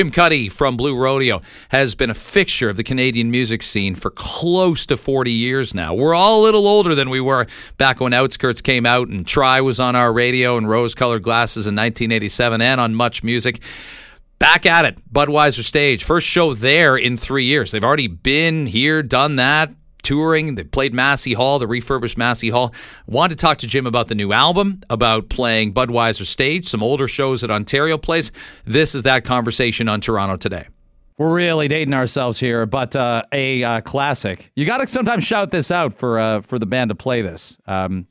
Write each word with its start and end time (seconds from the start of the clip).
Jim 0.00 0.08
Cuddy 0.08 0.48
from 0.48 0.78
Blue 0.78 0.96
Rodeo 0.96 1.42
has 1.68 1.94
been 1.94 2.08
a 2.08 2.14
fixture 2.14 2.70
of 2.70 2.78
the 2.78 2.82
Canadian 2.82 3.30
music 3.30 3.62
scene 3.62 3.94
for 3.94 4.10
close 4.10 4.86
to 4.86 4.96
40 4.96 5.30
years 5.30 5.74
now. 5.74 5.92
We're 5.92 6.14
all 6.14 6.40
a 6.40 6.42
little 6.42 6.66
older 6.66 6.94
than 6.94 7.10
we 7.10 7.20
were 7.20 7.46
back 7.76 8.00
when 8.00 8.14
Outskirts 8.14 8.62
came 8.62 8.86
out 8.86 9.08
and 9.08 9.26
Try 9.26 9.60
was 9.60 9.78
on 9.78 9.94
our 9.94 10.10
radio 10.10 10.56
and 10.56 10.66
Rose 10.66 10.94
Colored 10.94 11.22
Glasses 11.22 11.66
in 11.66 11.74
1987 11.76 12.62
and 12.62 12.80
on 12.80 12.94
Much 12.94 13.22
Music. 13.22 13.60
Back 14.38 14.64
at 14.64 14.86
it, 14.86 15.12
Budweiser 15.12 15.62
stage. 15.62 16.02
First 16.02 16.26
show 16.26 16.54
there 16.54 16.96
in 16.96 17.18
three 17.18 17.44
years. 17.44 17.70
They've 17.70 17.84
already 17.84 18.08
been 18.08 18.68
here, 18.68 19.02
done 19.02 19.36
that, 19.36 19.70
touring. 20.10 20.56
They 20.56 20.64
played 20.64 20.92
Massey 20.92 21.34
Hall, 21.34 21.60
the 21.60 21.68
refurbished 21.68 22.18
Massey 22.18 22.50
Hall. 22.50 22.74
Wanted 23.06 23.38
to 23.38 23.40
talk 23.40 23.58
to 23.58 23.68
Jim 23.68 23.86
about 23.86 24.08
the 24.08 24.16
new 24.16 24.32
album, 24.32 24.80
about 24.90 25.28
playing 25.28 25.72
Budweiser 25.72 26.26
stage, 26.26 26.66
some 26.66 26.82
older 26.82 27.06
shows 27.06 27.44
at 27.44 27.50
Ontario 27.50 27.96
Place. 27.96 28.32
This 28.64 28.96
is 28.96 29.04
that 29.04 29.22
conversation 29.22 29.88
on 29.88 30.00
Toronto 30.00 30.36
today. 30.36 30.66
We're 31.16 31.32
really 31.32 31.68
dating 31.68 31.94
ourselves 31.94 32.40
here, 32.40 32.66
but 32.66 32.96
uh, 32.96 33.22
a 33.30 33.62
uh, 33.62 33.80
classic. 33.82 34.50
You 34.56 34.66
got 34.66 34.78
to 34.78 34.88
sometimes 34.88 35.24
shout 35.24 35.52
this 35.52 35.70
out 35.70 35.94
for 35.94 36.18
uh, 36.18 36.40
for 36.40 36.58
the 36.58 36.66
band 36.66 36.88
to 36.88 36.96
play 36.96 37.22
this. 37.22 37.56
Um, 37.68 38.08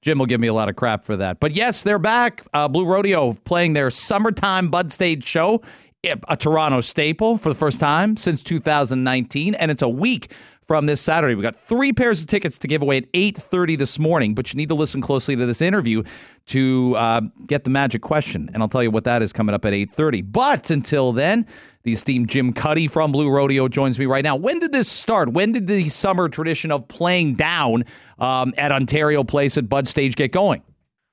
Jim 0.00 0.18
will 0.18 0.26
give 0.26 0.40
me 0.40 0.48
a 0.48 0.54
lot 0.54 0.68
of 0.68 0.74
crap 0.74 1.04
for 1.04 1.14
that. 1.18 1.38
But 1.38 1.52
yes, 1.52 1.82
they're 1.82 2.00
back. 2.00 2.44
Uh, 2.52 2.66
Blue 2.66 2.84
Rodeo 2.84 3.34
playing 3.44 3.74
their 3.74 3.90
summertime 3.90 4.70
Bud 4.70 4.90
Stage 4.90 5.24
show, 5.24 5.62
a 6.02 6.36
Toronto 6.36 6.80
staple 6.80 7.38
for 7.38 7.48
the 7.48 7.54
first 7.54 7.78
time 7.78 8.16
since 8.16 8.42
2019, 8.42 9.54
and 9.54 9.70
it's 9.70 9.82
a 9.82 9.88
week 9.88 10.32
from 10.66 10.86
this 10.86 11.00
Saturday. 11.00 11.34
We 11.34 11.42
got 11.42 11.56
three 11.56 11.92
pairs 11.92 12.22
of 12.22 12.28
tickets 12.28 12.58
to 12.58 12.68
give 12.68 12.82
away 12.82 12.98
at 12.98 13.12
8:30 13.12 13.76
this 13.76 13.98
morning, 13.98 14.34
but 14.34 14.52
you 14.52 14.56
need 14.56 14.68
to 14.68 14.74
listen 14.74 15.00
closely 15.00 15.36
to 15.36 15.46
this 15.46 15.60
interview 15.60 16.02
to 16.46 16.94
uh, 16.96 17.20
get 17.46 17.64
the 17.64 17.70
magic 17.70 18.02
question, 18.02 18.48
and 18.52 18.62
I'll 18.62 18.68
tell 18.68 18.82
you 18.82 18.90
what 18.90 19.04
that 19.04 19.22
is 19.22 19.32
coming 19.32 19.54
up 19.54 19.64
at 19.64 19.72
8:30. 19.72 20.22
But 20.22 20.70
until 20.70 21.12
then, 21.12 21.46
the 21.82 21.92
esteemed 21.92 22.28
Jim 22.28 22.52
Cuddy 22.52 22.86
from 22.86 23.12
Blue 23.12 23.30
Rodeo 23.30 23.68
joins 23.68 23.98
me 23.98 24.06
right 24.06 24.24
now. 24.24 24.36
When 24.36 24.58
did 24.58 24.72
this 24.72 24.88
start? 24.88 25.32
When 25.32 25.52
did 25.52 25.66
the 25.66 25.88
summer 25.88 26.28
tradition 26.28 26.70
of 26.70 26.88
playing 26.88 27.34
down 27.34 27.84
um, 28.18 28.54
at 28.56 28.72
Ontario 28.72 29.24
Place 29.24 29.58
at 29.58 29.68
Bud 29.68 29.88
Stage 29.88 30.16
get 30.16 30.32
going? 30.32 30.62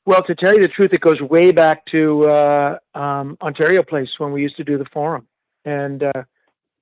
Well, 0.05 0.23
to 0.23 0.36
tell 0.36 0.53
you 0.55 0.61
the 0.61 0.70
truth, 0.70 0.92
it 0.94 1.02
goes 1.02 1.22
way 1.22 1.52
back 1.52 1.86
to 1.88 2.23
uh, 2.30 2.77
um, 2.95 3.38
Ontario 3.42 3.83
Place 3.83 4.09
when 4.17 4.31
we 4.31 4.42
used 4.42 4.58
to 4.58 4.64
do 4.64 4.77
the 4.77 4.86
forum, 4.92 5.27
and 5.66 6.03
uh, 6.03 6.23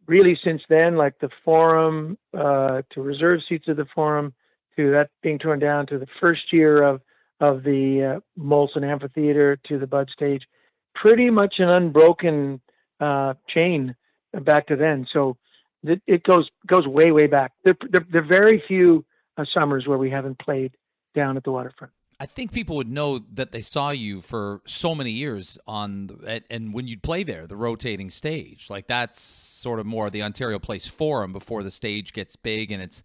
really 0.07 0.37
since 0.43 0.61
then, 0.69 0.95
like 0.95 1.19
the 1.19 1.29
forum 1.43 2.17
uh, 2.37 2.81
to 2.91 3.01
reserve 3.01 3.41
seats 3.47 3.67
of 3.67 3.77
the 3.77 3.87
forum 3.93 4.33
to 4.77 4.91
that 4.91 5.09
being 5.21 5.39
torn 5.39 5.59
down 5.59 5.87
to 5.87 5.99
the 5.99 6.07
first 6.21 6.51
year 6.51 6.81
of 6.81 7.01
of 7.39 7.63
the 7.63 8.17
uh, 8.17 8.41
Molson 8.41 8.83
Amphitheater 8.83 9.59
to 9.67 9.77
the 9.77 9.85
Bud 9.85 10.09
Stage, 10.11 10.47
pretty 10.95 11.29
much 11.29 11.55
an 11.59 11.69
unbroken 11.69 12.59
uh, 12.99 13.35
chain 13.47 13.95
back 14.41 14.67
to 14.67 14.75
then. 14.75 15.05
So 15.13 15.37
it, 15.83 16.01
it, 16.07 16.23
goes 16.23 16.49
goes 16.65 16.87
way 16.87 17.11
way 17.11 17.27
back. 17.27 17.53
There, 17.63 17.77
there, 17.91 18.05
there 18.11 18.21
are 18.23 18.27
very 18.27 18.63
few 18.67 19.05
uh, 19.37 19.45
summers 19.53 19.85
where 19.85 19.97
we 19.97 20.09
haven't 20.09 20.39
played 20.39 20.75
down 21.15 21.37
at 21.37 21.43
the 21.43 21.51
waterfront. 21.51 21.93
I 22.19 22.25
think 22.25 22.51
people 22.51 22.75
would 22.77 22.89
know 22.89 23.19
that 23.33 23.51
they 23.51 23.61
saw 23.61 23.91
you 23.91 24.21
for 24.21 24.61
so 24.65 24.95
many 24.95 25.11
years 25.11 25.59
on 25.67 26.07
the, 26.07 26.41
and 26.49 26.73
when 26.73 26.87
you'd 26.87 27.03
play 27.03 27.23
there, 27.23 27.45
the 27.45 27.55
rotating 27.55 28.09
stage. 28.09 28.69
Like 28.69 28.87
that's 28.87 29.21
sort 29.21 29.79
of 29.79 29.85
more 29.85 30.09
the 30.09 30.23
Ontario 30.23 30.57
Place 30.57 30.87
Forum 30.87 31.31
before 31.31 31.61
the 31.61 31.69
stage 31.69 32.13
gets 32.13 32.35
big 32.35 32.71
and 32.71 32.81
it's 32.81 33.03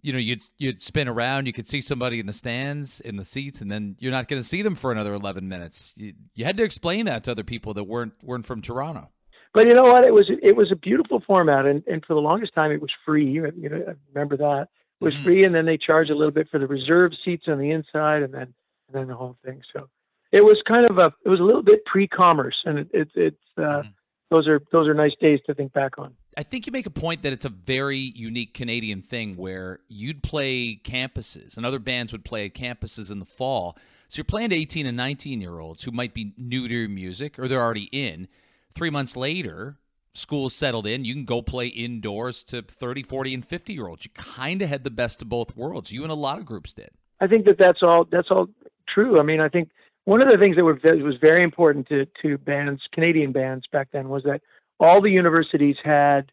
you 0.00 0.12
know 0.12 0.18
you'd 0.18 0.42
you'd 0.56 0.80
spin 0.80 1.08
around, 1.08 1.46
you 1.46 1.52
could 1.52 1.66
see 1.66 1.80
somebody 1.80 2.20
in 2.20 2.26
the 2.26 2.32
stands 2.32 3.00
in 3.00 3.16
the 3.16 3.24
seats, 3.24 3.60
and 3.60 3.70
then 3.70 3.96
you're 3.98 4.12
not 4.12 4.28
going 4.28 4.40
to 4.40 4.46
see 4.46 4.62
them 4.62 4.74
for 4.74 4.92
another 4.92 5.12
11 5.12 5.48
minutes. 5.48 5.92
You, 5.96 6.14
you 6.34 6.44
had 6.44 6.56
to 6.58 6.62
explain 6.62 7.06
that 7.06 7.24
to 7.24 7.32
other 7.32 7.44
people 7.44 7.74
that 7.74 7.84
weren't 7.84 8.14
weren't 8.22 8.46
from 8.46 8.62
Toronto. 8.62 9.10
But 9.52 9.66
you 9.66 9.74
know 9.74 9.82
what? 9.82 10.04
It 10.04 10.14
was 10.14 10.30
it 10.30 10.56
was 10.56 10.70
a 10.70 10.76
beautiful 10.76 11.20
format, 11.26 11.66
and, 11.66 11.82
and 11.86 12.04
for 12.04 12.14
the 12.14 12.20
longest 12.20 12.54
time 12.54 12.70
it 12.70 12.80
was 12.80 12.90
free. 13.04 13.28
You 13.28 13.52
know, 13.68 13.84
I 13.88 13.94
remember 14.14 14.36
that 14.36 14.68
was 15.00 15.14
mm-hmm. 15.14 15.24
free, 15.24 15.44
and 15.44 15.54
then 15.54 15.66
they 15.66 15.76
charged 15.76 16.10
a 16.10 16.14
little 16.14 16.32
bit 16.32 16.48
for 16.50 16.58
the 16.58 16.66
reserve 16.66 17.12
seats 17.24 17.44
on 17.48 17.58
the 17.58 17.70
inside, 17.70 18.22
and 18.22 18.32
then 18.32 18.54
and 18.88 18.94
then 18.94 19.06
the 19.08 19.14
whole 19.14 19.36
thing. 19.44 19.62
So 19.72 19.88
it 20.32 20.44
was 20.44 20.60
kind 20.66 20.88
of 20.88 20.98
a 20.98 21.12
it 21.24 21.28
was 21.28 21.40
a 21.40 21.44
little 21.44 21.62
bit 21.62 21.84
pre-commerce, 21.84 22.56
and 22.64 22.78
it, 22.78 22.88
it 22.92 23.08
it's 23.14 23.36
uh, 23.56 23.60
mm-hmm. 23.60 23.88
those 24.30 24.48
are 24.48 24.60
those 24.72 24.88
are 24.88 24.94
nice 24.94 25.14
days 25.20 25.40
to 25.46 25.54
think 25.54 25.72
back 25.72 25.98
on. 25.98 26.14
I 26.36 26.42
think 26.42 26.66
you 26.66 26.72
make 26.72 26.86
a 26.86 26.90
point 26.90 27.22
that 27.22 27.32
it's 27.32 27.44
a 27.44 27.50
very 27.50 27.98
unique 27.98 28.54
Canadian 28.54 29.02
thing 29.02 29.36
where 29.36 29.80
you'd 29.88 30.22
play 30.22 30.80
campuses, 30.84 31.56
and 31.56 31.66
other 31.66 31.80
bands 31.80 32.12
would 32.12 32.24
play 32.24 32.48
campuses 32.48 33.10
in 33.10 33.18
the 33.18 33.24
fall. 33.24 33.76
So 34.08 34.18
you're 34.18 34.24
playing 34.24 34.50
to 34.50 34.56
18 34.56 34.86
and 34.86 34.96
19 34.96 35.40
year 35.40 35.58
olds 35.58 35.84
who 35.84 35.90
might 35.90 36.14
be 36.14 36.32
new 36.38 36.66
to 36.66 36.74
your 36.74 36.88
music 36.88 37.38
or 37.38 37.46
they're 37.46 37.60
already 37.60 37.88
in. 37.92 38.28
Three 38.70 38.88
months 38.88 39.16
later, 39.16 39.76
school's 40.18 40.54
settled 40.54 40.86
in, 40.86 41.04
you 41.04 41.14
can 41.14 41.24
go 41.24 41.42
play 41.42 41.68
indoors 41.68 42.42
to 42.44 42.62
30, 42.62 43.02
40, 43.02 43.34
and 43.34 43.44
50 43.44 43.72
year 43.72 43.88
olds. 43.88 44.04
You 44.04 44.10
kind 44.14 44.62
of 44.62 44.68
had 44.68 44.84
the 44.84 44.90
best 44.90 45.22
of 45.22 45.28
both 45.28 45.56
worlds. 45.56 45.92
You 45.92 46.02
and 46.02 46.12
a 46.12 46.16
lot 46.16 46.38
of 46.38 46.44
groups 46.44 46.72
did. 46.72 46.90
I 47.20 47.26
think 47.26 47.46
that 47.46 47.58
that's 47.58 47.82
all. 47.82 48.04
That's 48.04 48.30
all 48.30 48.48
true. 48.88 49.18
I 49.18 49.22
mean, 49.22 49.40
I 49.40 49.48
think 49.48 49.70
one 50.04 50.22
of 50.22 50.30
the 50.30 50.38
things 50.38 50.56
that 50.56 50.64
were, 50.64 50.78
was 51.04 51.16
very 51.20 51.42
important 51.42 51.88
to 51.88 52.06
to 52.22 52.38
bands, 52.38 52.82
Canadian 52.92 53.32
bands 53.32 53.66
back 53.70 53.88
then, 53.92 54.08
was 54.08 54.22
that 54.24 54.40
all 54.80 55.00
the 55.00 55.10
universities 55.10 55.76
had 55.82 56.30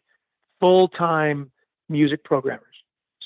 full 0.60 0.88
time 0.88 1.50
music 1.88 2.24
programmers. 2.24 2.62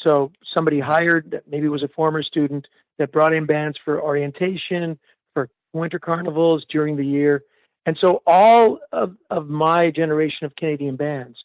So 0.04 0.32
somebody 0.54 0.80
hired 0.80 1.30
that 1.32 1.44
maybe 1.48 1.68
was 1.68 1.82
a 1.82 1.88
former 1.88 2.22
student 2.22 2.66
that 2.98 3.12
brought 3.12 3.32
in 3.34 3.46
bands 3.46 3.78
for 3.84 4.00
orientation, 4.00 4.98
for 5.34 5.48
winter 5.72 5.98
carnivals 5.98 6.64
during 6.70 6.96
the 6.96 7.06
year, 7.06 7.42
and 7.86 7.96
so 8.00 8.22
all 8.26 8.78
of, 8.92 9.16
of 9.30 9.48
my 9.48 9.90
generation 9.90 10.44
of 10.44 10.54
Canadian 10.56 10.96
bands, 10.96 11.38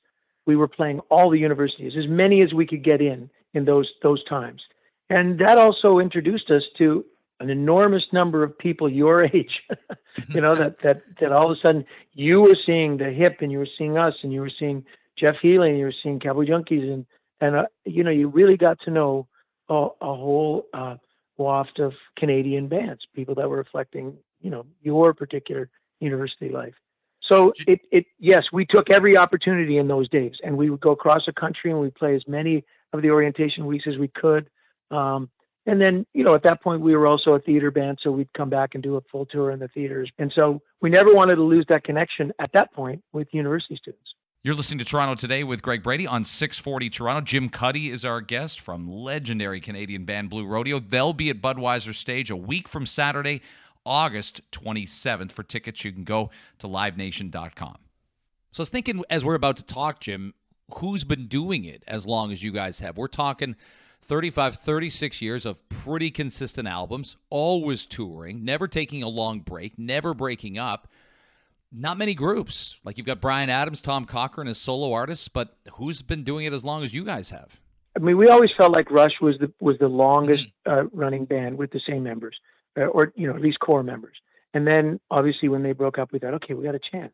we 0.45 0.55
were 0.55 0.67
playing 0.67 0.99
all 1.09 1.29
the 1.29 1.39
universities, 1.39 1.93
as 1.97 2.07
many 2.07 2.41
as 2.41 2.53
we 2.53 2.67
could 2.67 2.83
get 2.83 3.01
in 3.01 3.29
in 3.53 3.65
those 3.65 3.89
those 4.03 4.23
times. 4.25 4.61
And 5.09 5.39
that 5.39 5.57
also 5.57 5.99
introduced 5.99 6.51
us 6.51 6.63
to 6.77 7.05
an 7.39 7.49
enormous 7.49 8.03
number 8.11 8.43
of 8.43 8.57
people 8.57 8.89
your 8.89 9.25
age. 9.33 9.61
you 10.29 10.41
know, 10.41 10.55
that 10.55 10.77
that 10.83 11.01
that 11.19 11.31
all 11.31 11.51
of 11.51 11.57
a 11.57 11.61
sudden 11.65 11.85
you 12.13 12.41
were 12.41 12.57
seeing 12.65 12.97
the 12.97 13.11
hip 13.11 13.37
and 13.41 13.51
you 13.51 13.59
were 13.59 13.67
seeing 13.77 13.97
us 13.97 14.13
and 14.23 14.33
you 14.33 14.41
were 14.41 14.51
seeing 14.59 14.85
Jeff 15.17 15.35
Healey 15.41 15.69
and 15.69 15.79
you 15.79 15.85
were 15.85 15.95
seeing 16.03 16.19
Cowboy 16.19 16.45
Junkies 16.45 16.91
and 16.91 17.05
and 17.41 17.55
uh, 17.55 17.65
you 17.85 18.03
know, 18.03 18.11
you 18.11 18.27
really 18.27 18.57
got 18.57 18.79
to 18.81 18.91
know 18.91 19.27
a, 19.69 19.87
a 20.01 20.15
whole 20.15 20.65
uh, 20.73 20.95
waft 21.37 21.79
of 21.79 21.93
Canadian 22.17 22.67
bands, 22.67 23.01
people 23.13 23.35
that 23.35 23.49
were 23.49 23.57
reflecting, 23.57 24.17
you 24.41 24.49
know, 24.49 24.65
your 24.81 25.13
particular 25.13 25.69
university 25.99 26.49
life. 26.49 26.73
So 27.21 27.53
it, 27.67 27.81
it 27.91 28.05
yes, 28.19 28.43
we 28.53 28.65
took 28.65 28.91
every 28.91 29.17
opportunity 29.17 29.77
in 29.77 29.87
those 29.87 30.07
days, 30.09 30.33
and 30.43 30.57
we 30.57 30.69
would 30.69 30.81
go 30.81 30.91
across 30.91 31.25
the 31.25 31.33
country 31.33 31.71
and 31.71 31.79
we 31.79 31.89
play 31.89 32.15
as 32.15 32.23
many 32.27 32.63
of 32.93 33.01
the 33.01 33.09
orientation 33.09 33.65
weeks 33.65 33.85
as 33.87 33.97
we 33.97 34.07
could. 34.07 34.49
Um, 34.91 35.29
and 35.65 35.81
then, 35.81 36.05
you 36.13 36.23
know, 36.23 36.35
at 36.35 36.43
that 36.43 36.61
point, 36.61 36.81
we 36.81 36.95
were 36.95 37.07
also 37.07 37.31
a 37.33 37.39
theater 37.39 37.71
band, 37.71 37.97
so 38.03 38.11
we'd 38.11 38.31
come 38.33 38.51
back 38.51 38.75
and 38.75 38.83
do 38.83 38.97
a 38.97 39.01
full 39.11 39.25
tour 39.25 39.49
in 39.49 39.59
the 39.59 39.67
theaters. 39.69 40.11
And 40.19 40.31
so 40.35 40.61
we 40.79 40.91
never 40.91 41.13
wanted 41.13 41.35
to 41.35 41.41
lose 41.41 41.65
that 41.69 41.83
connection 41.83 42.31
at 42.39 42.51
that 42.53 42.71
point 42.71 43.03
with 43.13 43.27
university 43.31 43.75
students. 43.75 44.07
You're 44.43 44.53
listening 44.53 44.77
to 44.77 44.85
Toronto 44.85 45.15
Today 45.15 45.43
with 45.43 45.63
Greg 45.63 45.81
Brady 45.81 46.05
on 46.05 46.23
640 46.23 46.91
Toronto. 46.91 47.21
Jim 47.21 47.49
Cuddy 47.49 47.89
is 47.89 48.05
our 48.05 48.21
guest 48.21 48.59
from 48.59 48.87
legendary 48.87 49.59
Canadian 49.59 50.05
band 50.05 50.29
Blue 50.29 50.45
Rodeo. 50.45 50.79
They'll 50.79 51.13
be 51.13 51.31
at 51.31 51.41
Budweiser 51.41 51.95
Stage 51.95 52.29
a 52.29 52.35
week 52.35 52.67
from 52.67 52.85
Saturday 52.85 53.41
August 53.85 54.41
27th. 54.51 55.31
For 55.31 55.43
tickets, 55.43 55.83
you 55.83 55.91
can 55.91 56.03
go 56.03 56.29
to 56.59 56.67
livenation.com. 56.67 57.77
So 58.51 58.61
I 58.61 58.63
was 58.63 58.69
thinking 58.69 59.03
as 59.09 59.25
we're 59.25 59.35
about 59.35 59.57
to 59.57 59.65
talk, 59.65 59.99
Jim, 59.99 60.33
who's 60.75 61.03
been 61.03 61.27
doing 61.27 61.65
it 61.65 61.83
as 61.87 62.07
long 62.07 62.31
as 62.31 62.41
you 62.41 62.51
guys 62.51 62.79
have? 62.79 62.97
We're 62.97 63.07
talking 63.07 63.55
35, 64.01 64.55
36 64.55 65.21
years 65.21 65.45
of 65.45 65.67
pretty 65.69 66.11
consistent 66.11 66.67
albums, 66.67 67.17
always 67.29 67.85
touring, 67.85 68.45
never 68.45 68.67
taking 68.67 69.03
a 69.03 69.09
long 69.09 69.39
break, 69.39 69.77
never 69.77 70.13
breaking 70.13 70.57
up. 70.57 70.87
Not 71.71 71.97
many 71.97 72.13
groups. 72.13 72.79
Like 72.85 72.97
you've 72.97 73.07
got 73.07 73.19
Bryan 73.19 73.49
Adams, 73.49 73.81
Tom 73.81 74.05
Cochrane 74.05 74.47
as 74.47 74.57
solo 74.57 74.93
artists, 74.93 75.27
but 75.27 75.57
who's 75.73 76.01
been 76.01 76.23
doing 76.23 76.45
it 76.45 76.53
as 76.53 76.63
long 76.63 76.83
as 76.83 76.93
you 76.93 77.03
guys 77.03 77.31
have? 77.31 77.59
I 77.95 77.99
mean, 77.99 78.17
we 78.17 78.27
always 78.27 78.51
felt 78.57 78.73
like 78.73 78.91
Rush 78.91 79.19
was 79.21 79.37
the 79.39 79.51
was 79.59 79.77
the 79.79 79.87
longest 79.87 80.45
mm-hmm. 80.67 80.87
uh, 80.87 80.89
running 80.93 81.25
band 81.25 81.57
with 81.57 81.71
the 81.71 81.81
same 81.87 82.03
members. 82.03 82.37
Uh, 82.77 82.85
or 82.85 83.13
you 83.15 83.27
know 83.27 83.35
at 83.35 83.41
least 83.41 83.59
core 83.59 83.83
members. 83.83 84.17
And 84.53 84.65
then 84.65 84.99
obviously 85.11 85.49
when 85.49 85.63
they 85.63 85.73
broke 85.73 85.97
up, 85.97 86.11
we 86.11 86.19
thought, 86.19 86.33
okay, 86.35 86.53
we 86.53 86.63
got 86.63 86.75
a 86.75 86.79
chance. 86.91 87.13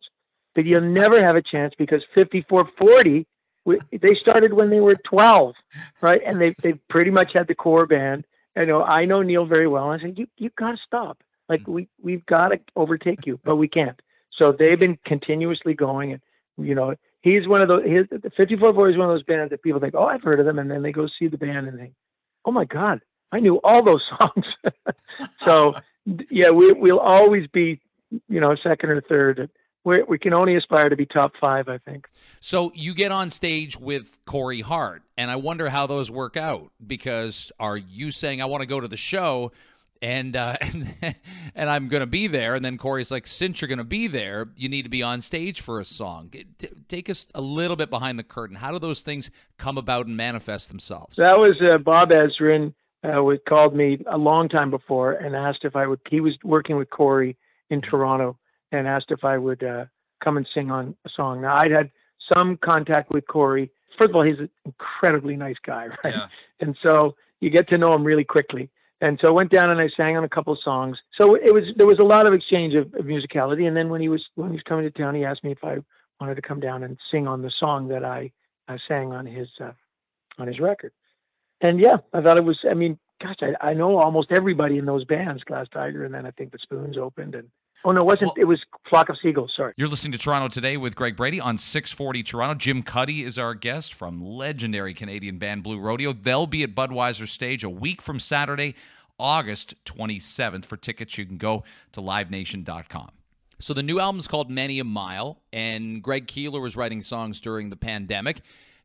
But 0.54 0.66
you'll 0.66 0.81
never 0.81 1.22
have 1.22 1.36
a 1.36 1.42
chance 1.42 1.74
because 1.78 2.04
5440, 2.16 3.25
we, 3.66 3.80
they 3.92 4.16
started 4.16 4.54
when 4.54 4.69
they 4.69 4.80
were 4.80 4.96
12, 4.96 5.56
right? 6.02 6.22
And 6.25 6.40
they 6.40 6.52
they 6.62 6.74
pretty 6.90 7.12
much 7.12 7.34
had 7.34 7.48
the 7.48 7.56
core 7.56 7.86
band. 7.86 8.25
I 8.56 8.66
know 8.66 8.84
I 8.84 9.06
know 9.06 9.22
Neil 9.22 9.46
very 9.46 9.68
well. 9.68 9.90
I 9.90 10.00
said, 10.00 10.18
you 10.18 10.28
you 10.38 10.50
got 10.58 10.72
to 10.72 10.78
stop. 10.86 11.24
Like 11.48 11.68
we 11.68 11.88
we've 12.02 12.25
got 12.25 12.50
to 12.50 12.60
overtake 12.75 13.25
you, 13.25 13.40
but 13.44 13.56
we 13.56 13.68
can't. 13.68 14.00
So 14.38 14.52
they've 14.52 14.80
been 14.80 14.98
continuously 15.06 15.74
going, 15.74 16.14
and 16.14 16.22
you 16.57 16.75
know 16.75 16.96
he's 17.22 17.48
one 17.48 17.62
of 17.62 17.68
those. 17.68 17.84
His, 17.84 18.07
the 18.10 18.31
5440 18.38 18.94
is 18.94 18.98
one 18.98 19.10
of 19.10 19.16
those 19.16 19.24
bands 19.24 19.52
that 19.52 19.62
people 19.62 19.80
think, 19.80 19.96
oh, 19.96 20.06
I've 20.06 20.24
heard 20.24 20.40
of 20.40 20.46
them, 20.46 20.60
and 20.60 20.69
then 20.69 20.81
they 20.81 20.92
go 20.92 21.07
see 21.19 21.28
the 21.28 21.38
band 21.38 21.68
and 21.68 21.78
think, 21.78 21.94
oh 22.46 22.52
my 22.52 22.66
God, 22.66 23.02
I 23.31 23.39
knew 23.39 23.60
all 23.63 23.83
those 23.83 24.04
songs. 24.19 24.45
so 25.44 25.75
yeah, 26.30 26.50
we, 26.50 26.72
we'll 26.72 27.00
always 27.00 27.48
be, 27.48 27.80
you 28.28 28.39
know, 28.39 28.56
second 28.63 28.89
or 28.89 29.01
third 29.01 29.50
we 29.83 30.04
we 30.04 30.18
can 30.18 30.33
only 30.33 30.56
aspire 30.56 30.89
to 30.89 30.95
be 30.95 31.06
top 31.06 31.33
five, 31.39 31.68
I 31.68 31.78
think. 31.78 32.07
So 32.39 32.72
you 32.75 32.94
get 32.94 33.12
on 33.12 33.30
stage 33.30 33.78
with 33.78 34.19
Corey 34.25 34.62
Hart, 34.62 35.04
and 35.18 35.31
I 35.31 35.36
wonder 35.36 35.69
how 35.69 35.88
those 35.88 36.12
work 36.12 36.38
out 36.38 36.72
because 36.86 37.51
are 37.60 37.78
you 37.78 38.12
saying 38.12 38.42
I 38.42 38.45
want 38.45 38.62
to 38.62 38.68
go 38.68 38.80
to 38.80 38.88
the 38.88 38.98
show? 38.98 39.51
And, 40.04 40.36
uh, 40.36 40.57
and 40.62 41.16
and 41.54 41.69
I'm 41.69 41.88
gonna 41.88 42.07
be 42.07 42.28
there, 42.28 42.56
and 42.56 42.66
then 42.66 42.78
Corey's 42.78 43.12
like, 43.12 43.28
since 43.28 43.62
you're 43.62 43.69
gonna 43.69 43.83
be 43.83 44.07
there, 44.07 44.50
you 44.56 44.68
need 44.68 44.83
to 44.83 44.89
be 44.89 45.04
on 45.04 45.22
stage 45.22 45.62
for 45.62 45.80
a 45.80 45.86
song. 45.86 46.31
T- 46.31 46.69
take 46.88 47.10
us 47.10 47.28
a 47.36 47.42
little 47.42 47.75
bit 47.75 47.89
behind 47.89 48.18
the 48.18 48.24
curtain. 48.24 48.57
How 48.57 48.72
do 48.72 48.80
those 48.80 49.01
things 49.01 49.30
come 49.57 49.78
about 49.78 50.07
and 50.07 50.18
manifest 50.18 50.69
themselves? 50.69 51.18
That 51.18 51.39
was 51.39 51.62
uh, 51.62 51.78
Bob 51.78 52.10
Ezrin 52.10 52.74
uh, 53.03 53.21
was 53.24 53.39
called 53.48 53.75
me 53.75 54.03
a 54.07 54.18
long 54.18 54.50
time 54.50 54.69
before 54.69 55.13
and 55.13 55.36
asked 55.36 55.63
if 55.63 55.75
I 55.75 55.88
would. 55.88 56.00
He 56.09 56.19
was 56.19 56.33
working 56.44 56.77
with 56.77 56.89
Corey 56.89 57.38
in 57.69 57.81
Toronto 57.81 58.38
and 58.71 58.88
asked 58.88 59.07
if 59.09 59.24
I 59.24 59.38
would 59.38 59.63
uh, 59.63 59.86
come 60.24 60.38
and 60.38 60.48
sing 60.53 60.71
on 60.71 60.95
a 61.06 61.09
song. 61.15 61.42
Now 61.42 61.56
I'd 61.56 61.71
had 61.71 61.92
some 62.33 62.57
contact 62.57 63.12
with 63.13 63.27
Corey. 63.27 63.71
First 63.98 64.12
of 64.12 64.15
all, 64.15 64.24
he's 64.24 64.39
an 64.39 64.50
incredibly 64.65 65.36
nice 65.36 65.57
guy, 65.65 65.88
right? 66.03 66.13
Yeah. 66.13 66.27
And 66.59 66.77
so 66.83 67.15
you 67.39 67.50
get 67.50 67.68
to 67.69 67.77
know 67.77 67.94
him 67.94 68.03
really 68.03 68.24
quickly. 68.24 68.69
And 69.01 69.19
so 69.19 69.30
I 69.30 69.31
went 69.31 69.50
down 69.50 69.71
and 69.71 69.81
I 69.81 69.89
sang 69.97 70.15
on 70.15 70.24
a 70.24 70.30
couple 70.30 70.54
of 70.54 70.59
songs. 70.63 70.97
So 71.19 71.33
it 71.33 71.51
was 71.51 71.63
there 71.75 71.88
was 71.88 71.97
a 71.97 72.04
lot 72.04 72.27
of 72.27 72.33
exchange 72.33 72.75
of, 72.75 72.94
of 72.94 73.06
musicality. 73.06 73.68
And 73.68 73.75
then 73.75 73.89
when 73.89 74.00
he 74.00 74.09
was 74.09 74.24
when 74.36 74.50
he 74.50 74.54
was 74.54 74.63
coming 74.63 74.86
to 74.86 74.92
town, 74.92 75.15
he 75.15 75.25
asked 75.25 75.44
me 75.44 75.51
if 75.51 75.63
I 75.63 75.77
wanted 76.19 76.36
to 76.36 76.42
come 76.44 76.59
down 76.59 76.83
and 76.83 76.97
sing 77.09 77.27
on 77.27 77.42
the 77.42 77.51
song 77.59 77.88
that 77.88 78.06
I, 78.06 78.31
I 78.68 78.77
sang 78.88 79.12
on 79.12 79.25
his 79.25 79.47
uh, 79.59 79.71
on 80.38 80.47
his 80.47 80.59
record. 80.59 80.94
And 81.62 81.80
yeah, 81.80 81.98
I 82.13 82.22
thought 82.22 82.38
it 82.38 82.44
was. 82.44 82.60
I 82.69 82.74
mean, 82.74 82.98
gosh, 83.22 83.36
I, 83.42 83.69
I 83.69 83.74
know 83.74 83.98
almost 83.98 84.31
everybody 84.31 84.78
in 84.78 84.86
those 84.86 85.06
bands, 85.06 85.44
Glass 85.44 85.68
Tiger, 85.72 86.04
and 86.04 86.13
then 86.13 86.25
I 86.25 86.31
think 86.31 86.52
the 86.52 86.58
Spoons 86.62 86.98
opened, 86.98 87.36
and 87.36 87.48
oh 87.86 87.92
no, 87.92 88.02
it 88.02 88.06
wasn't. 88.06 88.28
Well- 88.30 88.42
it 88.42 88.46
was 88.46 88.60
Flock 88.90 89.10
of 89.10 89.18
Seagulls. 89.22 89.54
Sorry. 89.56 89.74
You're 89.78 89.88
listening 89.88 90.12
to 90.13 90.18
Toronto 90.18 90.48
Today 90.48 90.75
with 90.75 90.96
Greg 90.96 91.16
Brady 91.16 91.40
on 91.40 91.58
640 91.58 92.24
Toronto. 92.24 92.56
Jim 92.56 92.81
Cuddy 92.84 93.24
is 93.24 93.38
our 93.38 93.54
guest 93.54 93.94
from 93.94 94.24
legendary 94.25 94.94
Canadian 94.94 95.38
band 95.38 95.63
Blue 95.63 95.80
Rodeo. 95.80 96.13
They'll 96.13 96.48
be 96.48 96.63
at 96.63 96.74
Budweiser 96.74 97.28
Stage 97.28 97.64
a 97.64 97.69
week 97.69 98.02
from 98.02 98.19
Saturday, 98.19 98.74
August 99.19 99.75
27th. 99.86 100.66
For 100.66 100.78
tickets, 100.78 101.18
you 101.18 101.25
can 101.25 101.38
go 101.38 101.64
to 101.92 102.02
livenation.com. 102.02 103.12
So 103.60 103.75
the 103.75 103.84
new 103.84 104.00
album's 104.00 104.28
called 104.28 104.50
Many 104.50 104.80
a 104.80 104.84
Mile, 104.84 105.40
and 105.54 106.02
Greg 106.02 106.25
Keelor 106.25 106.60
was 106.60 106.75
writing 106.75 107.02
songs 107.02 107.40
during 107.40 107.69
the 107.69 107.75
pandemic. 107.75 108.42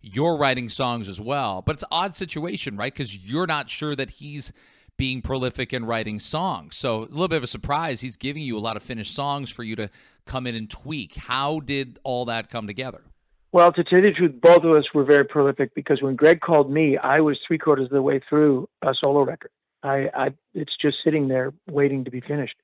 You're 0.09 0.37
writing 0.37 0.69
songs 0.69 1.09
as 1.09 1.21
well, 1.21 1.63
but 1.63 1.75
it's 1.75 1.83
an 1.83 1.89
odd 1.91 2.15
situation, 2.15 2.77
right? 2.77 2.93
Because 2.93 3.17
you're 3.29 3.47
not 3.47 3.69
sure 3.69 3.97
that 3.97 4.11
he's 4.11 4.53
being 4.97 5.21
prolific 5.21 5.73
and 5.73 5.87
writing 5.87 6.21
songs. 6.21 6.77
So 6.77 7.03
a 7.03 7.11
little 7.11 7.27
bit 7.27 7.39
of 7.39 7.43
a 7.43 7.49
surprise. 7.49 8.03
He's 8.03 8.17
giving 8.17 8.43
you 8.43 8.57
a 8.57 8.61
lot 8.61 8.77
of 8.77 8.85
finished 8.85 9.15
songs 9.15 9.51
for 9.51 9.65
you 9.65 9.75
to 9.77 9.91
come 10.25 10.47
in 10.47 10.55
and 10.55 10.71
tweak. 10.71 11.17
How 11.17 11.59
did 11.59 11.99
all 12.05 12.25
that 12.27 12.49
come 12.49 12.69
together? 12.69 13.03
Well, 13.51 13.73
to 13.73 13.83
tell 13.83 14.01
you 14.01 14.11
the 14.11 14.17
truth, 14.17 14.41
both 14.41 14.63
of 14.65 14.77
us 14.77 14.85
were 14.95 15.05
very 15.05 15.25
prolific 15.25 15.75
because 15.75 16.01
when 16.01 16.15
Greg 16.15 16.41
called 16.41 16.71
me, 16.71 16.97
I 16.99 17.21
was 17.21 17.39
three 17.47 17.59
quarters 17.59 17.87
of 17.87 17.91
the 17.91 18.03
way 18.03 18.21
through 18.29 18.69
a 18.83 18.95
solo 18.99 19.23
record. 19.23 19.51
I, 19.83 20.09
I 20.15 20.29
it's 20.55 20.77
just 20.81 20.99
sitting 21.03 21.29
there 21.29 21.53
waiting 21.69 22.05
to 22.05 22.11
be 22.11 22.21
finished. 22.21 22.57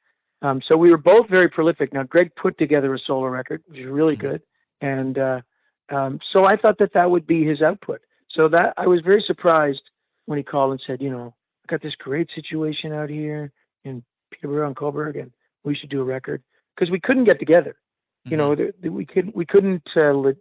Um, 0.43 0.61
so 0.67 0.77
we 0.77 0.91
were 0.91 0.99
both 0.99 1.29
very 1.29 1.49
prolific. 1.49 1.93
Now, 1.93 2.03
Greg 2.05 2.31
put 2.35 2.57
together 2.59 2.95
a 2.95 2.99
solo 2.99 3.27
record, 3.27 3.63
which 3.67 3.81
is 3.81 3.87
really 3.87 4.17
Mhm. 4.17 4.21
good, 4.21 4.43
and 4.81 5.19
uh, 5.19 5.41
um, 5.93 6.19
so 6.33 6.45
I 6.45 6.57
thought 6.57 6.79
that 6.79 6.95
that 6.95 7.11
would 7.11 7.27
be 7.27 7.45
his 7.45 7.63
output. 7.63 8.01
So 8.31 8.49
that 8.49 8.75
I 8.77 8.87
was 8.87 9.01
very 9.05 9.23
surprised 9.27 9.83
when 10.27 10.39
he 10.39 10.43
called 10.43 10.73
and 10.73 10.83
said, 10.87 11.03
you 11.03 11.11
know, 11.11 11.35
I 11.65 11.73
got 11.73 11.83
this 11.83 11.95
great 11.97 12.29
situation 12.35 12.93
out 12.93 13.11
here 13.11 13.53
in 13.85 14.03
Peterborough 14.31 14.69
and 14.69 14.77
Cobourg, 14.77 15.21
and 15.21 15.31
we 15.65 15.75
should 15.75 15.91
do 15.91 16.01
a 16.01 16.05
record 16.05 16.43
because 16.75 16.91
we 16.91 17.01
couldn't 17.01 17.25
get 17.25 17.39
together. 17.39 17.77
You 18.25 18.37
know, 18.37 18.55
th- 18.55 18.75
th- 18.81 18.93
we 18.93 19.05
could 19.05 19.35
we 19.35 19.45
couldn't 19.45 19.83
uh, 19.97 20.13
le- 20.13 20.35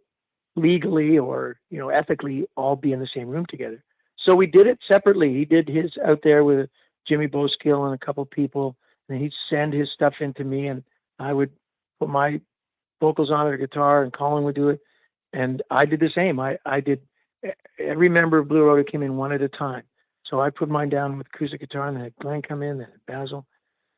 legally 0.55 1.17
or 1.17 1.59
you 1.71 1.79
know 1.79 1.89
ethically 1.89 2.45
all 2.55 2.75
be 2.75 2.93
in 2.93 2.99
the 2.99 3.09
same 3.13 3.27
room 3.27 3.47
together. 3.49 3.83
So 4.23 4.35
we 4.35 4.45
did 4.45 4.67
it 4.67 4.77
separately. 4.89 5.33
He 5.33 5.45
did 5.45 5.67
his 5.67 5.91
out 6.05 6.19
there 6.23 6.43
with 6.43 6.69
Jimmy 7.07 7.27
Bowskill 7.27 7.85
and 7.85 7.95
a 7.95 8.05
couple 8.05 8.23
people, 8.25 8.75
and 9.09 9.19
he'd 9.19 9.33
send 9.49 9.73
his 9.73 9.89
stuff 9.91 10.13
into 10.19 10.43
me, 10.43 10.67
and 10.67 10.83
I 11.17 11.33
would 11.33 11.49
put 11.99 12.09
my 12.09 12.39
vocals 12.99 13.31
on 13.31 13.49
the 13.49 13.57
guitar, 13.57 14.03
and 14.03 14.13
Colin 14.13 14.43
would 14.43 14.55
do 14.55 14.69
it, 14.69 14.79
and 15.33 15.61
I 15.69 15.85
did 15.85 15.99
the 15.99 16.09
same. 16.13 16.39
I 16.39 16.57
I 16.65 16.79
did 16.81 17.01
every 17.79 18.09
member 18.09 18.37
of 18.37 18.47
Blue 18.47 18.63
Rodeo 18.63 18.83
came 18.83 19.03
in 19.03 19.17
one 19.17 19.31
at 19.31 19.41
a 19.41 19.49
time. 19.49 19.83
So 20.25 20.39
I 20.39 20.49
put 20.49 20.69
mine 20.69 20.89
down 20.89 21.17
with 21.17 21.27
acoustic 21.33 21.59
guitar, 21.59 21.87
and 21.87 21.97
then 21.97 22.03
had 22.05 22.15
Glenn 22.21 22.41
come 22.41 22.63
in, 22.63 22.77
then 22.77 22.87
Bazil, 23.07 23.45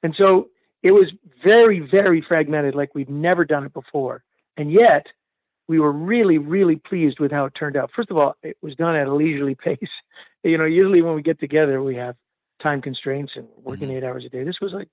and 0.02 0.16
so 0.18 0.50
it 0.82 0.94
was 0.94 1.12
very 1.44 1.80
very 1.80 2.22
fragmented, 2.28 2.76
like 2.76 2.96
we'd 2.96 3.10
never 3.10 3.46
done 3.46 3.66
it 3.66 3.74
before, 3.74 4.24
and 4.58 4.72
yet 4.72 5.06
we 5.68 5.80
were 5.80 5.92
really, 5.94 6.38
really 6.38 6.76
pleased 6.76 7.20
with 7.20 7.32
how 7.32 7.46
it 7.46 7.54
turned 7.56 7.78
out. 7.78 7.90
First 7.96 8.12
of 8.12 8.18
all, 8.18 8.36
it 8.44 8.58
was 8.62 8.76
done 8.76 8.96
at 8.96 9.08
a 9.08 9.14
leisurely 9.14 9.56
pace. 9.64 9.78
You 10.44 10.58
know, 10.58 10.66
usually 10.66 11.02
when 11.02 11.16
we 11.16 11.22
get 11.22 11.40
together, 11.40 11.82
we 11.82 11.96
have 11.96 12.16
time 12.62 12.82
constraints 12.82 13.32
and 13.36 13.48
working 13.64 13.88
Mhm. 13.90 13.98
eight 13.98 14.04
hours 14.04 14.26
a 14.26 14.30
day. 14.30 14.44
This 14.44 14.60
was 14.62 14.74
like, 14.74 14.90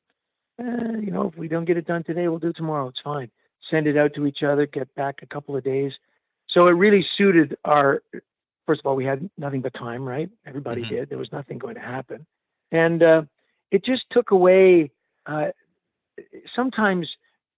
eh, 0.61 0.97
you 1.01 1.11
know, 1.11 1.27
if 1.29 1.37
we 1.37 1.49
don't 1.49 1.65
get 1.65 1.77
it 1.77 1.87
done 1.87 2.05
today, 2.05 2.29
we'll 2.29 2.39
do 2.39 2.49
it 2.51 2.57
tomorrow. 2.57 2.87
It's 2.89 3.01
fine. 3.01 3.31
Send 3.69 3.89
it 3.89 3.97
out 3.97 4.15
to 4.15 4.27
each 4.27 4.43
other, 4.45 4.67
get 4.67 4.95
back 4.95 5.23
a 5.23 5.27
couple 5.27 5.57
of 5.57 5.65
days. 5.65 5.93
So 6.53 6.67
it 6.67 6.73
really 6.73 7.07
suited 7.17 7.57
our. 7.65 8.03
First 8.67 8.81
of 8.81 8.87
all, 8.87 8.95
we 8.97 9.05
had 9.05 9.29
nothing 9.37 9.63
but 9.63 9.75
time, 9.75 10.05
right? 10.05 10.31
Everybody 10.47 10.83
Mhm. 10.83 10.89
did. 10.89 11.09
There 11.09 11.19
was 11.19 11.33
nothing 11.33 11.59
going 11.59 11.75
to 11.75 11.81
happen, 11.81 12.27
and 12.71 13.03
uh, 13.03 13.23
it 13.71 13.85
just 13.85 14.05
took 14.11 14.31
away. 14.31 14.91
Uh, 15.27 15.49
sometimes 16.55 17.09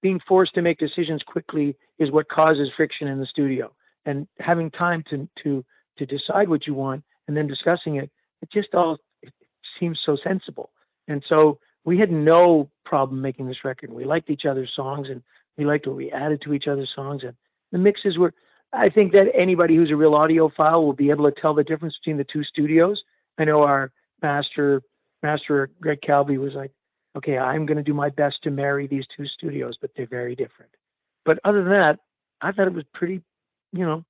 being 0.02 0.20
forced 0.26 0.54
to 0.54 0.62
make 0.62 0.78
decisions 0.78 1.22
quickly 1.22 1.76
is 1.98 2.10
what 2.10 2.28
causes 2.28 2.70
friction 2.76 3.08
in 3.08 3.18
the 3.18 3.26
studio 3.26 3.72
and 4.04 4.26
having 4.40 4.70
time 4.70 5.02
to 5.10 5.28
to 5.42 5.64
to 5.98 6.06
decide 6.06 6.48
what 6.48 6.66
you 6.66 6.74
want 6.74 7.04
and 7.28 7.36
then 7.36 7.46
discussing 7.46 7.96
it 7.96 8.10
it 8.42 8.50
just 8.52 8.74
all 8.74 8.98
it 9.22 9.32
seems 9.78 9.98
so 10.04 10.16
sensible 10.22 10.70
and 11.08 11.22
so 11.28 11.58
we 11.84 11.98
had 11.98 12.10
no 12.10 12.68
problem 12.84 13.20
making 13.20 13.46
this 13.46 13.64
record 13.64 13.92
we 13.92 14.04
liked 14.04 14.28
each 14.30 14.44
other's 14.44 14.72
songs 14.74 15.08
and 15.08 15.22
we 15.56 15.64
liked 15.64 15.86
what 15.86 15.96
we 15.96 16.10
added 16.10 16.40
to 16.42 16.52
each 16.52 16.66
other's 16.66 16.90
songs 16.94 17.22
and 17.22 17.34
the 17.70 17.78
mixes 17.78 18.18
were 18.18 18.34
i 18.72 18.88
think 18.88 19.12
that 19.12 19.26
anybody 19.34 19.76
who's 19.76 19.90
a 19.90 19.96
real 19.96 20.12
audiophile 20.12 20.82
will 20.84 20.92
be 20.92 21.10
able 21.10 21.24
to 21.24 21.40
tell 21.40 21.54
the 21.54 21.64
difference 21.64 21.96
between 22.02 22.16
the 22.16 22.26
two 22.32 22.44
studios 22.44 23.02
i 23.38 23.44
know 23.44 23.62
our 23.62 23.90
master 24.20 24.82
master 25.22 25.70
greg 25.80 26.00
Calbi 26.06 26.38
was 26.38 26.54
like 26.54 26.72
okay, 27.16 27.38
I'm 27.38 27.66
going 27.66 27.76
to 27.76 27.82
do 27.82 27.94
my 27.94 28.08
best 28.08 28.36
to 28.44 28.50
marry 28.50 28.86
these 28.86 29.04
two 29.16 29.26
studios, 29.26 29.76
but 29.80 29.90
they're 29.96 30.06
very 30.06 30.34
different. 30.34 30.72
But 31.24 31.38
other 31.44 31.62
than 31.62 31.78
that, 31.78 32.00
I 32.40 32.52
thought 32.52 32.66
it 32.66 32.74
was 32.74 32.84
pretty, 32.94 33.20
you 33.72 33.84
know, 33.84 34.04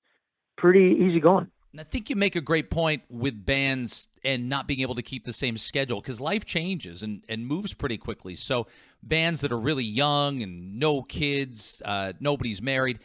pretty 0.56 0.96
easy 1.01 1.20
going. 1.20 1.48
And 1.72 1.81
I 1.81 1.84
think 1.84 2.10
you 2.10 2.17
make 2.17 2.36
a 2.36 2.41
great 2.41 2.70
point 2.70 3.03
with 3.08 3.46
bands 3.46 4.08
and 4.25 4.48
not 4.48 4.69
being 4.69 4.81
able 4.81 4.94
to 4.94 5.03
keep 5.03 5.25
the 5.25 5.32
same 5.32 5.56
schedule 5.56 6.01
because 6.01 6.20
life 6.20 6.44
changes 6.44 7.03
and, 7.03 7.25
and 7.31 7.46
moves 7.46 7.72
pretty 7.72 7.96
quickly. 7.96 8.36
So, 8.36 8.67
bands 9.03 9.41
that 9.41 9.51
are 9.51 9.58
really 9.58 9.84
young 9.84 10.43
and 10.43 10.79
no 10.79 11.03
kids, 11.03 11.81
uh, 11.84 12.13
nobody's 12.20 12.60
married, 12.60 12.98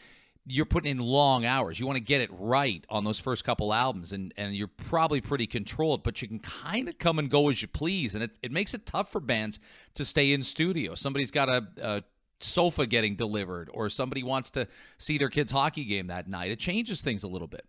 you're 0.50 0.66
putting 0.66 0.92
in 0.92 1.00
long 1.00 1.46
hours. 1.46 1.80
You 1.80 1.86
want 1.86 1.98
to 1.98 2.04
get 2.04 2.22
it 2.22 2.30
right 2.32 2.86
on 2.90 3.04
those 3.04 3.20
first 3.20 3.44
couple 3.44 3.74
albums, 3.74 4.14
and, 4.14 4.34
and 4.38 4.56
you're 4.56 4.68
probably 4.68 5.20
pretty 5.20 5.46
controlled, 5.46 6.04
but 6.04 6.22
you 6.22 6.28
can 6.28 6.40
kind 6.40 6.88
of 6.88 6.98
come 6.98 7.20
and 7.20 7.30
go 7.30 7.50
as 7.50 7.62
you 7.62 7.68
please. 7.68 8.16
And 8.16 8.24
it, 8.24 8.32
it 8.42 8.52
makes 8.52 8.74
it 8.74 8.86
tough 8.86 9.12
for 9.12 9.20
bands 9.20 9.60
to 9.96 10.06
stay 10.06 10.32
in 10.32 10.44
studio. 10.44 10.96
Somebody's 10.96 11.32
got 11.32 11.50
a, 11.50 11.68
a 11.82 12.04
sofa 12.40 12.86
getting 12.86 13.16
delivered, 13.16 13.70
or 13.74 13.90
somebody 13.90 14.24
wants 14.24 14.50
to 14.52 14.68
see 14.98 15.18
their 15.18 15.30
kid's 15.30 15.52
hockey 15.52 15.84
game 15.84 16.08
that 16.08 16.30
night. 16.30 16.52
It 16.52 16.60
changes 16.60 17.02
things 17.02 17.24
a 17.24 17.28
little 17.28 17.48
bit. 17.48 17.66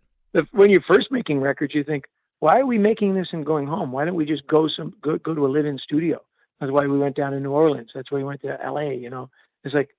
When 0.51 0.69
you're 0.69 0.83
first 0.87 1.11
making 1.11 1.41
records, 1.41 1.75
you 1.75 1.83
think, 1.83 2.05
why 2.39 2.59
are 2.59 2.65
we 2.65 2.77
making 2.77 3.15
this 3.15 3.27
and 3.33 3.45
going 3.45 3.67
home? 3.67 3.91
Why 3.91 4.05
don't 4.05 4.15
we 4.15 4.25
just 4.25 4.47
go 4.47 4.69
some 4.69 4.93
go, 5.03 5.17
go 5.17 5.33
to 5.33 5.45
a 5.45 5.49
live-in 5.49 5.79
studio? 5.79 6.21
That's 6.59 6.71
why 6.71 6.87
we 6.87 6.97
went 6.97 7.15
down 7.15 7.31
to 7.31 7.39
New 7.39 7.51
Orleans. 7.51 7.89
That's 7.93 8.11
why 8.11 8.19
we 8.19 8.23
went 8.23 8.41
to 8.41 8.57
L.A. 8.63 8.95
You 8.95 9.09
know, 9.09 9.29
it's 9.63 9.73
like 9.73 9.89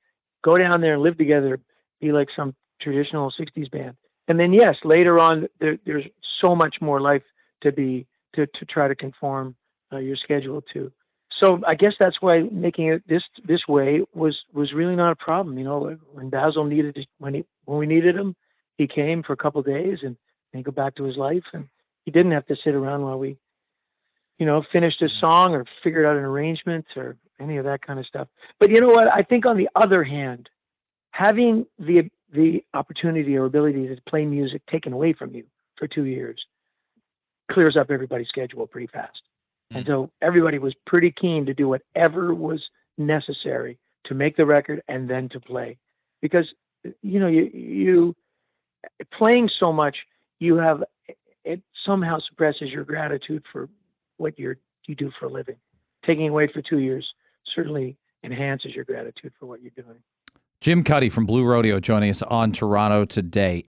go 0.43 0.57
down 0.57 0.81
there 0.81 0.95
and 0.95 1.03
live 1.03 1.19
together, 1.19 1.61
be 2.01 2.13
like 2.13 2.29
some 2.35 2.55
traditional 2.81 3.33
'60s 3.39 3.71
band. 3.71 3.97
And 4.29 4.39
then 4.39 4.53
yes, 4.53 4.77
later 4.85 5.19
on, 5.19 5.49
there, 5.59 5.79
there's 5.85 6.05
so 6.43 6.55
much 6.55 6.77
more 6.81 7.01
life 7.01 7.23
to 7.63 7.73
be 7.73 8.07
to 8.35 8.47
to 8.47 8.65
try 8.65 8.89
to 8.89 8.95
conform 8.95 9.57
uh, 9.93 9.99
your 9.99 10.17
schedule 10.17 10.63
to. 10.73 10.93
So 11.41 11.61
I 11.67 11.75
guess 11.75 11.95
that's 11.99 12.21
why 12.21 12.39
making 12.53 12.89
it 12.89 13.03
this 13.09 13.23
this 13.45 13.67
way 13.67 14.03
was 14.15 14.39
was 14.53 14.73
really 14.73 14.97
not 14.97 15.13
a 15.13 15.17
problem. 15.17 15.59
You 15.59 15.65
know, 15.65 15.97
when 16.13 16.31
Bazil 16.31 16.69
needed 16.69 16.95
to, 16.97 17.05
when 17.19 17.35
he 17.35 17.45
when 17.65 17.79
we 17.79 17.87
needed 17.87 18.15
him, 18.17 18.37
he 18.77 18.87
came 18.87 19.23
for 19.23 19.33
a 19.33 19.37
couple 19.37 19.63
days 19.63 19.99
and 20.03 20.17
then 20.53 20.63
go 20.63 20.71
back 20.71 20.97
to 20.97 21.05
his 21.05 21.17
life, 21.17 21.45
and 21.53 21.69
he 22.05 22.11
didn't 22.11 22.33
have 22.33 22.47
to 22.47 22.57
sit 22.63 22.75
around 22.75 23.03
while 23.03 23.19
we, 23.19 23.39
you 24.39 24.47
know, 24.47 24.63
finished 24.73 25.01
a 25.03 25.09
song 25.21 25.55
or 25.55 25.65
figured 25.83 26.05
out 26.05 26.17
an 26.17 26.25
arrangement 26.25 26.87
or 26.97 27.17
any 27.41 27.57
of 27.57 27.65
that 27.65 27.81
kind 27.83 27.99
of 27.99 28.07
stuff. 28.07 28.29
But 28.59 28.71
you 28.71 28.81
know 28.81 28.89
what? 28.89 29.09
I 29.09 29.23
think 29.23 29.47
on 29.47 29.57
the 29.57 29.69
other 29.75 30.05
hand, 30.05 30.51
having 31.11 31.67
the 31.79 32.11
the 32.33 32.65
opportunity 32.75 33.37
or 33.37 33.45
ability 33.45 33.89
to 33.89 33.97
play 34.09 34.25
music 34.25 34.63
taken 34.67 34.93
away 34.93 35.13
from 35.13 35.35
you 35.35 35.45
for 35.77 35.87
two 35.89 36.05
years 36.05 36.45
clears 37.51 37.77
up 37.77 37.91
everybody's 37.91 38.29
schedule 38.29 38.67
pretty 38.67 38.87
fast. 38.87 39.23
And 39.71 39.85
hmm. 39.85 39.91
so 39.91 40.11
everybody 40.23 40.59
was 40.59 40.75
pretty 40.87 41.11
keen 41.13 41.47
to 41.47 41.55
do 41.55 41.69
whatever 41.69 42.35
was 42.35 42.63
necessary 42.97 43.79
to 44.05 44.15
make 44.15 44.37
the 44.37 44.47
record 44.47 44.83
and 44.89 45.09
then 45.09 45.29
to 45.31 45.41
play. 45.41 45.79
because 46.21 46.47
you 47.03 47.21
know 47.21 47.27
you 47.27 47.51
you 47.53 48.17
playing 49.13 49.51
so 49.59 49.73
much, 49.73 49.97
you 50.39 50.57
have 50.57 50.83
it 51.45 51.61
somehow 51.85 52.19
suppresses 52.29 52.71
your 52.71 52.85
gratitude 52.85 53.45
for 53.53 53.69
what 54.17 54.39
you're 54.39 54.57
you 54.87 54.95
do 54.95 55.11
for 55.19 55.27
a 55.27 55.29
living. 55.29 55.57
Taking 56.07 56.29
away 56.29 56.49
for 56.53 56.63
two 56.63 56.79
years 56.79 57.07
certainly 57.55 57.97
enhances 58.25 58.75
your 58.75 58.85
gratitude 58.85 59.33
for 59.39 59.47
what 59.47 59.61
you're 59.63 59.73
doing. 59.77 59.99
Jim 60.61 60.85
Cuddy 60.85 61.09
from 61.09 61.25
Blue 61.25 61.43
Rodeo 61.43 61.81
joining 61.81 62.11
us 62.11 62.21
on 62.21 62.53
Toronto 62.53 63.07
today. 63.07 63.65